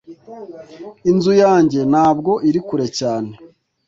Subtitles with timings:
[1.09, 3.31] Inzu yanjye ntabwo iri kure cyane.